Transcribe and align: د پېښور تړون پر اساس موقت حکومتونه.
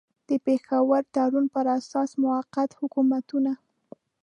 د 0.29 0.31
پېښور 0.45 1.03
تړون 1.15 1.45
پر 1.53 1.65
اساس 1.77 2.09
موقت 2.23 2.69
حکومتونه. 2.79 3.51